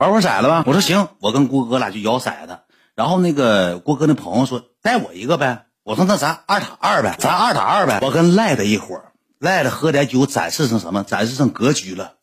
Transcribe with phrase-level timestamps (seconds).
[0.00, 0.64] 玩会骰子吧。
[0.66, 2.60] 我说行，我跟郭哥俩就摇骰子。
[2.94, 5.66] 然后那个郭哥那朋友说带我一个呗。
[5.82, 7.98] 我说那咱二打二呗，咱二打二呗。
[8.00, 11.04] 我跟赖的一伙儿，赖的喝点酒，展示成什么？
[11.04, 12.14] 展示成格局了。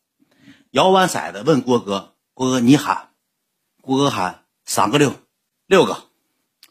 [0.72, 3.10] 摇完骰子问郭哥，郭哥你喊，
[3.80, 5.14] 郭哥喊三个六，
[5.66, 6.02] 六个。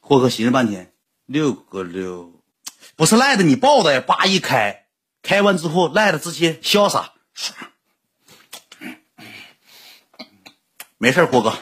[0.02, 0.92] 郭哥寻思半天，
[1.26, 2.34] 六个六，
[2.98, 4.04] 不是赖的你抱的呀？
[4.06, 4.88] 叭一开，
[5.22, 7.52] 开完之后赖的直接潇洒，唰
[11.00, 11.54] 没事郭哥，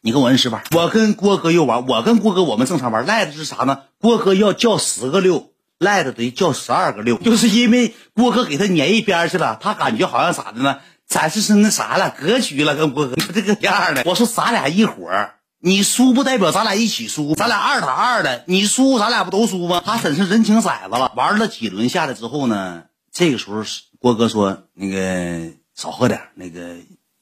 [0.00, 0.64] 你跟我认识玩。
[0.74, 3.06] 我跟郭哥又玩，我跟郭哥我们正常玩。
[3.06, 3.82] 赖的是啥呢？
[4.00, 10.80] 郭哥要叫十个六，赖的得叫十二个六，就是因为郭哥给他撵一边去了，他感觉好像咋的呢？
[11.06, 14.02] 咱是是那啥了，格局了，跟郭哥这个样的。
[14.06, 15.34] 我说咱俩一伙儿。
[15.60, 19.82] 你输不代表咱俩一起输，咱俩二打二的，你输咱俩不都输吗？
[19.84, 21.12] 他真是人情色子了。
[21.16, 23.64] 玩了几轮下来之后呢，这个时候
[23.98, 26.76] 郭哥说：“那个少喝点，那个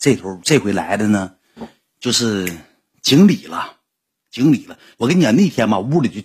[0.06, 1.32] 这头这回来的呢，
[1.98, 2.56] 就是
[3.02, 3.78] 经理了，
[4.30, 4.78] 经理了。
[4.98, 6.20] 我跟你讲，那天吧，屋里就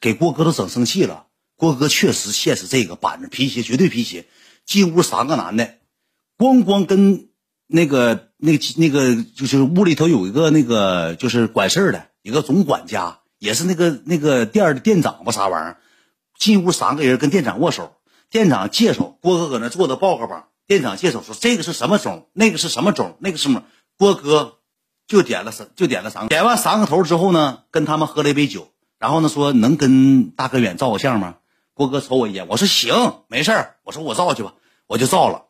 [0.00, 1.26] 给郭哥都整生气了。
[1.56, 4.26] 郭哥确实现实，这个板着皮鞋，绝对皮鞋。
[4.64, 5.74] 进屋三个男的，
[6.38, 7.28] 咣咣跟。”
[7.66, 15.78] 那个、那、那个，就是屋里头有一个那个，就是管事儿的一个总管家，也是那个那个店的店长吧，啥玩意儿？
[16.38, 17.96] 进屋三个人跟店长握手，
[18.30, 23.64] 店长介绍郭哥搁那坐着抱个膀，店长介绍说这个是什么种，那个是什么种，那个什么？
[23.98, 24.58] 郭哥
[25.06, 31.36] 就点了三，就点了三个，点完三个头之后呢，跟他们喝了一杯酒，然后呢说能跟大哥远照个相吗？
[31.74, 34.54] 郭哥瞅我一眼，我说行，没事儿，我说我照去吧，
[34.86, 35.42] 我就照了。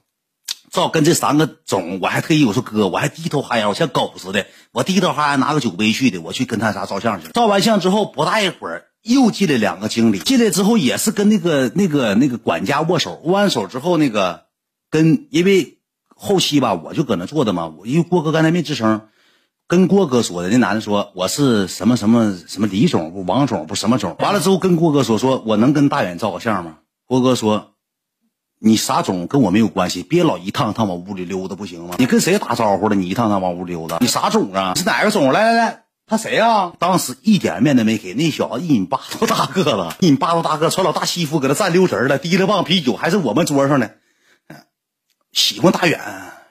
[0.71, 7.33] 照跟这三个总，我还特意我说哥，我还低头哈腰，像狗似的，我低头哈腰拿个酒杯去的，我去跟他啥照相去了。
[7.33, 14.44] 照完相之后不大一会儿，又进来两个经理，进来之后也是跟那个那个那个管家握手，握完手之后那个
[14.95, 15.79] 跟因为
[16.15, 19.09] 后期吧，我就搁那坐着嘛，我因为郭哥刚才没吱声，
[19.67, 26.77] 跟郭哥说的，那男的说我是什么什么什么李总不王总不什么总，完了之后跟郭哥说说我能跟大远照个相吗？
[27.07, 27.73] 郭哥说。
[28.61, 31.97] 你啥种跟我没有关系，别老一趟趟往屋里溜达，不行吗？
[31.99, 32.95] 你跟谁打招呼了？
[32.95, 34.73] 你一趟趟往屋里溜达，你啥种啊？
[34.75, 35.33] 是哪个种？
[35.33, 36.73] 来来来，他谁呀？
[36.79, 43.97] 当时一点面都没给，那小子一米八多大个子，一米八多大个，穿老大西服，搁那站溜神了，提了棒啤酒，还是我们桌上的。
[45.35, 46.01] 喜欢大远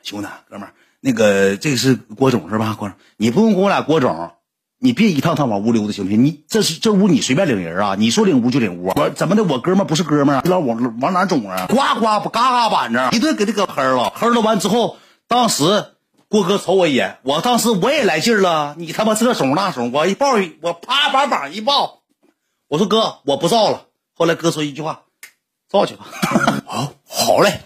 [0.04, 2.76] 兄弟，哥们儿，那个这是郭总是吧？
[2.78, 4.32] 郭总，你不用跟我俩郭总。
[4.80, 6.26] 你别一趟趟往屋溜达，行不行？
[6.26, 7.96] 你这是这屋你随便领人啊？
[7.98, 8.92] 你说领屋就领屋。
[8.94, 9.42] 我怎么的？
[9.46, 10.42] 我哥们不是哥们儿？
[10.44, 11.68] 老往往哪种啊？
[11.68, 14.10] 呱呱不嘎嘎板着，一顿给他搁喷了。
[14.10, 14.98] 喷了完之后，
[15.30, 15.64] 当时
[16.28, 18.76] 郭哥瞅我一眼，我当时我也来劲了。
[18.78, 22.02] 你他妈这怂那怂，我一抱我啪把膀一抱，
[22.68, 23.86] 我说哥我不造了。
[24.16, 25.04] 后来哥说一句话，
[25.70, 26.08] 造去吧。
[26.68, 27.62] 好，好嘞。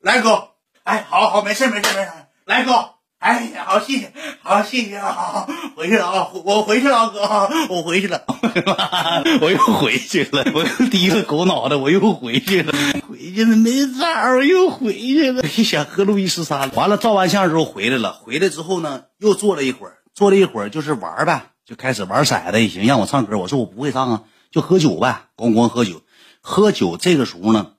[0.00, 0.50] 来哥，
[0.84, 2.10] 哎，好好没事没事没事。
[2.44, 2.90] 来哥。
[3.18, 4.12] 哎呀，好谢谢，
[4.44, 5.44] 好谢谢啊！
[5.74, 7.20] 回去了啊，我回去了，哥，
[7.68, 8.22] 我回去了，
[9.42, 12.72] 我又回去了，我又低个狗脑袋，我又回去了，
[13.08, 15.42] 回去了没招又回去了。
[15.42, 24.22] 一想喝路易十三，完了照完相之后回来了，回来之后呢，又坐了一会儿，坐了一会儿就是玩呗，就开始玩骰子也行，让我唱歌，我说我不会唱啊，
[24.52, 26.02] 就喝酒呗，咣咣喝酒，
[26.40, 27.72] 喝酒这个时候呢，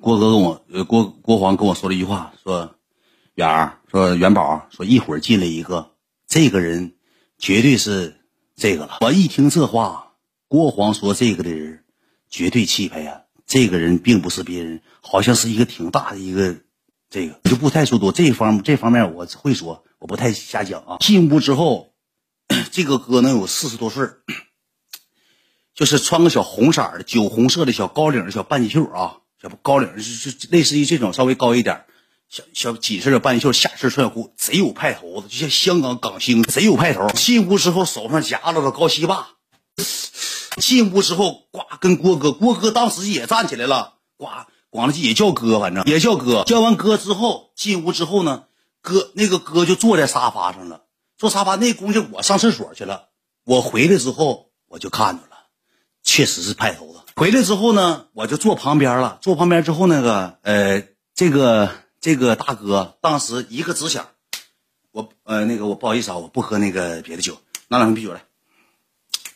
[0.00, 2.74] 郭哥跟我，郭郭黄跟我说了一句话，说。
[3.34, 5.92] 元儿说：“元宝说一会儿进来一个，
[6.26, 6.96] 这个人
[7.38, 8.16] 绝对是
[8.56, 10.14] 这个了。”我一听这话，
[10.48, 11.84] 郭黄说这个的人
[12.28, 13.22] 绝对气派呀。
[13.46, 16.56] 这个人并不是别人，好像是一个挺大的一个
[17.08, 18.10] 这个，就不太说多。
[18.10, 20.96] 这方这方面我会说，我不太瞎讲啊。
[20.98, 21.92] 进屋之后，
[22.72, 24.08] 这个哥能有四十多岁，
[25.76, 31.84] 就是穿个小红色的酒红色的小高领的小半截袖啊，小高领就就类似于这种稍微高一点。
[32.28, 37.08] 小小紧身的半袖，下身穿裤，贼有派头子，就像香港港星，贼有派头。
[37.08, 39.28] 进屋之后，手上夹了个高希霸。
[40.58, 44.26] 进屋之后，呱跟郭哥，郭哥当时也站起来了，呱
[44.68, 46.44] 光了也叫哥，反正也叫哥。
[46.44, 48.44] 叫完哥之后，进屋之后呢，
[48.82, 50.82] 哥那个哥就坐在沙发上了，
[51.16, 51.56] 坐沙发。
[51.56, 53.08] 那姑娘我上厕所去了，
[53.44, 55.46] 我回来之后我就看着了，
[56.02, 57.00] 确实是派头子。
[57.18, 60.82] 回来之后呢，我就坐旁边了，坐旁边之后那个呃
[61.14, 61.70] 这个。
[62.00, 64.06] 这个大哥当时一个直想，
[64.92, 67.36] 我呃那个我不好意思啊，我不喝那个别的酒，
[67.66, 68.22] 拿两瓶啤酒来，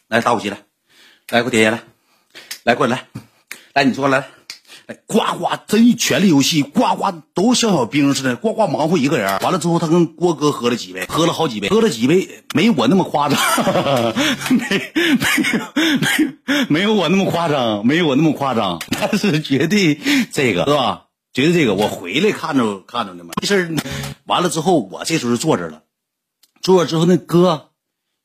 [0.07, 0.59] 来打火机来，
[1.31, 1.83] 来给我点烟来，
[2.63, 3.09] 来过来。
[3.73, 4.29] 来，你坐，来。
[4.87, 9.39] 哎呱呱真一权力游戏，呱呱都像小兵似的，呱呱忙活一个人。
[9.41, 13.39] 完了之后，他跟郭哥喝了几杯，喝了好几杯，喝了几杯没我那么夸张，
[14.51, 15.19] 没没
[16.01, 19.99] 没没有我那么夸张，没有我那么夸张， 但是绝对
[20.33, 21.05] 这个是吧？
[21.33, 23.71] 觉得这个我回来看着看着呢嘛，这事儿
[24.27, 25.83] 完了之后，我这时候就坐这了，
[26.61, 27.71] 坐这之后那哥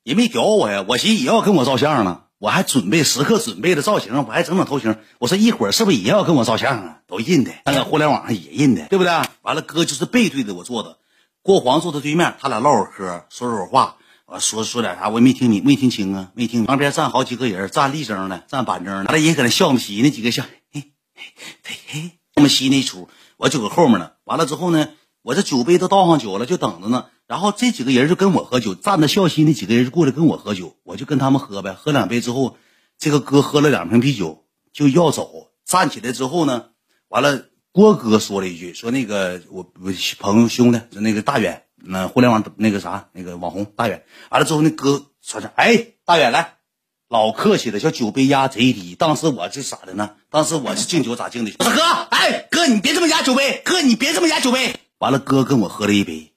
[0.03, 6.99] 也没屌我呀，我寻思也要跟我照相呢，我还准备时刻准备着造型，我还整整头型，我说一会儿是不是也要跟我照相啊？
[7.07, 9.11] 都印的，那个互联网上也印的，对不对？
[9.41, 10.97] 完了，哥就是背对着我坐的，
[11.41, 13.95] 郭黄坐在对面，他俩唠会嗑，说说话。
[14.27, 15.07] 我说说点啥？
[15.07, 16.65] 我也没听你没听清啊，没听。
[16.65, 20.43] 旁边站好几个人，站立正的，站板正的，完了也搁那笑么嘻，那几个笑，
[20.73, 20.91] 嘿，
[21.63, 23.07] 嘿，嘿，那么嘻那出，
[23.37, 24.11] 我就搁后面呢。
[24.25, 24.89] 完了之后呢，
[25.21, 27.05] 我这酒杯都倒上酒了，就等着呢。
[27.27, 31.73] 然后这几个人就跟我喝酒，站着笑嘻那几个人就过来跟我喝酒，我就跟他们喝呗。
[31.73, 32.57] 喝两杯之后，
[32.97, 36.67] 这个哥喝了两瓶啤酒就要走，站起来之后呢，
[37.09, 39.63] 完了郭哥说了一句，说那个我
[40.19, 41.63] 朋友兄弟那个大远。
[41.79, 46.55] 那互联网那个啥，那个网红大远，完了之后那哥说着，哎，大远来，
[47.07, 48.95] 老客气了，小酒杯压贼低。
[48.95, 50.15] 当时我是咋的呢？
[50.31, 51.51] 当时我是敬酒咋敬的？
[51.59, 54.75] 我说哥，哎哥，你别这么压酒杯，哥你别这么压酒杯。
[54.97, 56.33] 完了，哥跟我喝了一杯，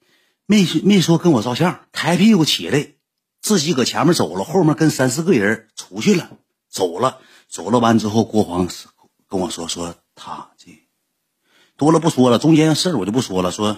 [0.51, 2.87] 没没说跟我照相，抬屁股起来，
[3.41, 6.29] 自己搁前面走了，后面跟三四个人出去了，
[6.69, 8.67] 走了，走了完之后，郭黄
[9.29, 10.77] 跟我说说他这
[11.77, 13.77] 多了不说了，中间事儿我就不说了，说。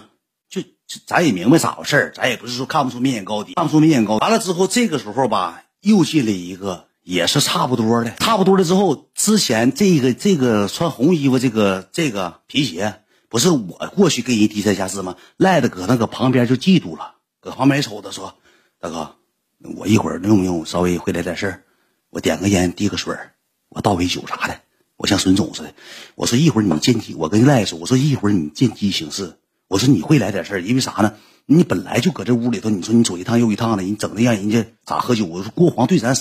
[0.49, 0.61] 就
[1.07, 4.23] 咱也明白咋回事咱也不是说看不出面眼高低，看不出面眼高低。
[4.23, 13.01] 完了之后，这个时候吧，又进来一个，也是差不多的，差不多的之后，之前这个这个穿红衣服，这个这个皮鞋，
[13.33, 15.15] 不是我过去跟人低三下四吗？
[15.38, 18.35] 赖的搁那个旁边就嫉妒了，搁旁边瞅着说
[18.80, 19.15] ：“大哥，
[19.75, 21.63] 我一会儿用不用稍微会来点事儿？
[22.12, 23.18] 我点个烟，递个水
[23.69, 24.59] 我倒杯酒啥的，
[24.97, 25.74] 我像孙总似的。
[26.13, 31.15] 我说一会儿你见机，我跟赖说，我说一会儿你见机行事。”我说你会来点事儿，因为啥呢？
[31.47, 35.25] 你本来就搁这屋里头，你说你走一趟又一趟的，你整的让人家咋喝酒？
[35.25, 36.15] 我说郭黄对咱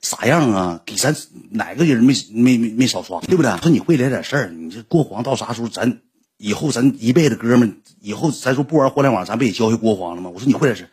[0.00, 0.80] 啥样啊？
[0.86, 1.16] 给咱
[1.50, 3.50] 哪个人没没没没少刷，对不对？
[3.58, 5.66] 说你会来点事儿，你这郭黄到啥时候？
[5.66, 5.98] 咱
[6.42, 10.28] 以后咱一辈子哥们，以后咱说不玩互联网，咱不也教会郭黄了吗？
[10.34, 10.90] 我说你会点事，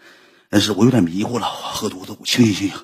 [0.48, 2.78] 但是我有点迷糊了，喝多了，我清醒清醒。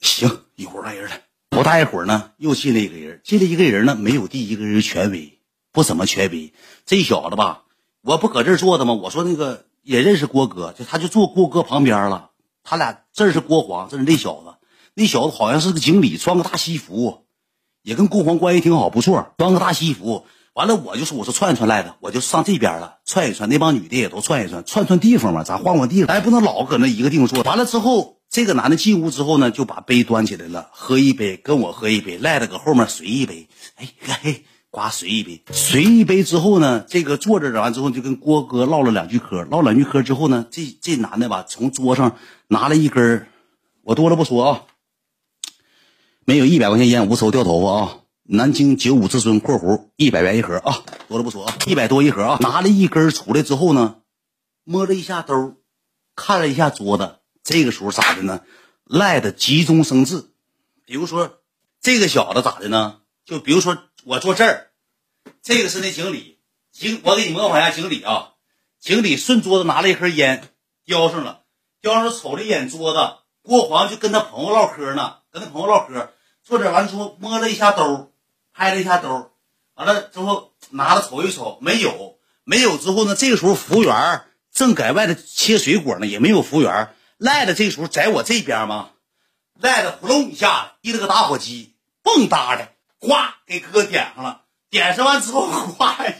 [0.00, 1.14] 行，一会儿来人了。
[1.48, 5.38] 不大一会儿呢，又进来一个人，进来一个人呢，没有第一个人权威，
[5.70, 6.52] 不怎么权威。
[6.84, 7.62] 这小子吧。
[8.02, 8.94] 我不搁这儿坐着吗？
[8.94, 12.30] 我说那个也认识郭哥，就他就坐郭哥旁边了。
[12.64, 14.56] 他俩这是郭黄，这是那小子。
[14.94, 17.26] 那小子好像是个经理，穿个大西服，
[17.82, 19.34] 也跟郭黄关系挺好，不错。
[19.38, 20.26] 穿个大西服，
[20.58, 23.48] 完了我就说我说串一串赖子，我就上这边了，串一串。
[23.48, 27.44] 那帮女的也都串一串，串串地方嘛，咱换换地方，咱不能老搁那一个地方坐。
[27.44, 33.48] 完了之后，这个男的进屋之后呢，就把杯端起来了，喝一杯，跟我喝一杯，赖子搁后面随一杯。
[33.76, 34.44] 哎嘿。
[34.70, 42.16] 呱，随一杯，随一杯之后呢，这个坐着完之后就跟郭哥唠了两句嗑，唠两句嗑之后呢，这这男的吧，从桌上
[42.48, 43.28] 拿了一根
[43.82, 44.62] 我多了不说啊，
[46.26, 47.96] 没有一百块钱烟，无抽掉头发啊，
[48.30, 54.02] 南京九五至尊（括弧一百元一盒啊，多了不说啊，一百多一盒啊，拿了一根出来之后呢，
[54.64, 55.56] 摸了一下兜，
[56.14, 58.42] 看了一下桌子，这个时候咋的呢？
[58.84, 60.30] 赖的急中生智，
[60.84, 61.38] 比如说
[61.80, 63.00] 这个小子咋的呢？
[63.24, 63.78] 就比如说。
[64.04, 64.68] 我坐这儿，
[65.42, 66.38] 这个是那经理，
[66.72, 68.34] 经我给你模仿一下经理啊。
[68.80, 70.48] 经理顺桌子拿了一盒烟，
[70.86, 71.42] 叼上了，
[71.82, 72.98] 叼上瞅了一眼桌子。
[73.42, 76.10] 郭黄就跟他朋友唠嗑呢，跟他朋友唠嗑。
[76.42, 78.12] 坐这完之后，摸了一下兜，
[78.58, 79.30] 拍了一下兜，
[79.76, 84.22] 完了之后拿了瞅一瞅，没有，没有之后呢，这个时候服务员
[84.52, 86.88] 正在外头切水果呢，也没有服务员。
[87.18, 88.90] 赖的这时候在我这边嘛，
[89.60, 92.68] 赖的呼隆一下提了个打火机，蹦哒的。
[92.98, 93.14] 呱，
[93.46, 96.14] 给哥点上了，点上完之后，呱呀，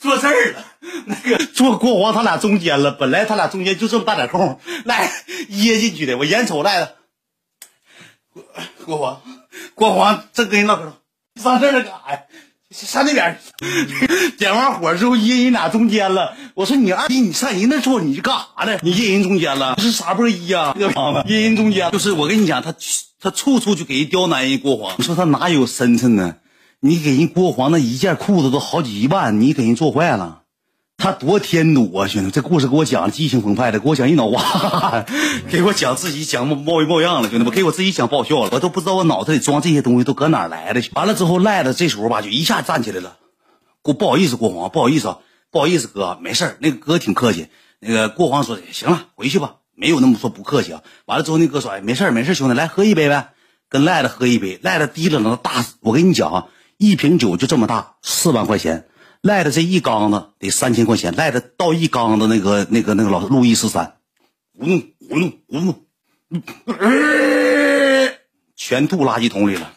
[0.00, 0.64] 坐这儿了。
[1.04, 5.12] 那个坐国王他俩中间了，本来他俩中间就这么大点空，赖
[5.50, 6.16] 掖进去的。
[6.16, 6.96] 我眼瞅赖的，
[8.32, 8.42] 国
[8.86, 9.22] 国王，
[9.74, 10.96] 国王正跟人唠嗑呢，
[11.40, 12.18] 上这儿干啥呀？
[12.70, 13.38] 上那边。
[14.38, 16.34] 点完火之后一人俩中间了。
[16.54, 18.78] 我说你二弟，你上人那坐，你是干啥呢？
[18.82, 20.74] 你一人中间了，这是啥波一呀？
[21.26, 22.74] 掖人中间，就是我跟你讲，他。
[23.24, 26.38] 他处处就给人刁难人郭黄，你说他哪有深沉呢？
[26.80, 30.41] 你给人郭黄那一件裤子都好几万，你给人做坏了，
[30.96, 32.06] 他多添堵啊！
[32.06, 35.04] 兄弟，这故事给我讲的激情澎湃的，给我讲一脑瓜，
[35.50, 40.82] 给我讲自己讲冒冒冒样了，兄弟们，给我自己讲爆笑了，我都不知道我脑子里装这些东西都搁哪来的。
[40.94, 43.16] 完了之后赖的这时候吧，就一下站起来了，
[43.82, 45.16] 郭不好意思，郭黄不好意思，
[45.50, 47.48] 不好意思哥，没事那个哥挺客气。
[47.80, 49.56] 那个郭黄说行了，回去吧。
[49.74, 50.82] 没有那么说不客气啊！
[51.06, 53.30] 完了之后，那哥说：“，没事没事兄弟，来喝一杯呗，
[53.70, 56.46] 跟赖子喝一杯。”赖子提了那大，我跟你讲啊，
[56.76, 58.86] 一瓶酒就这么大，四万块钱。
[59.22, 63.94] 赖的这一缸子得三千块钱，赖的倒一缸子那个那个那个老路易十三，
[64.58, 65.76] 咕弄咕弄咕弄，
[68.56, 69.70] 全吐垃圾桶里了。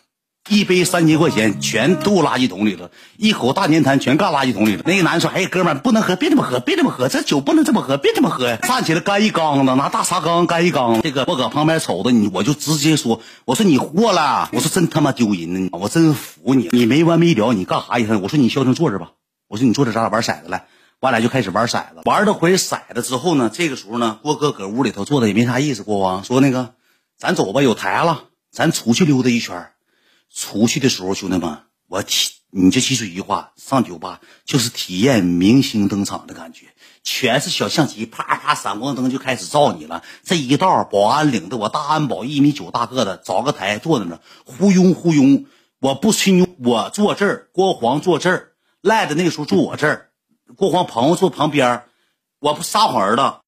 [0.50, 4.82] 一杯三千块钱全吐垃圾桶里了，一口大粘痰全干垃圾桶里了。
[4.84, 11.02] 那个男说：“哎，哥们儿，不能喝，别这么喝，别这么喝，这酒不能这么喝，别这么喝呀！”站起来干一缸子，拿大茶缸干一缸子。
[11.04, 19.14] 这个我搁旁边瞅着你，我就直接说：“我说你货了，我说真他妈丢人呢，我真服你，你没完没了，你干啥呀？”我说你消停坐着吧，
[19.56, 20.68] 我说你坐着，咱俩玩骰子来。
[21.00, 25.84] 完俩就开始玩骰子，玩了回骰子之后呢，这个时候呢，郭哥搁屋里头坐着也没啥意思。
[25.84, 26.74] 郭王说：“那个，
[27.18, 29.72] 咱走吧，有台了，咱出去溜达一圈。”
[30.34, 36.66] 出去的时候，兄弟们，我体你就记住一句话：上酒吧就是体验明星登场的感觉，
[37.02, 40.04] 全是小相机，啪啪闪光灯就开始照你了。
[40.24, 45.46] 这一道保安领着我大安保一米九大个的，找个台坐在那，呼拥呼拥。
[45.80, 48.52] 我不吹牛，我坐这儿，郭黄坐这儿，
[48.86, 50.12] 赖的那时候住我这儿。
[50.56, 51.86] 郭黄朋友住旁边
[52.38, 53.42] 我不撒谎的，